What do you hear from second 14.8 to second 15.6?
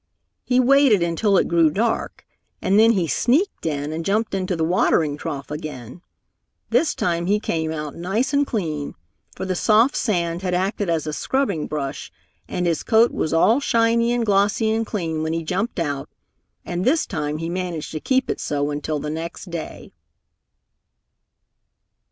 clean when he